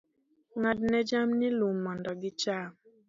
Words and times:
Ng'adne 0.59 0.99
jamni 1.09 1.47
lum 1.59 1.75
mondo 1.85 2.11
gicham. 2.21 2.69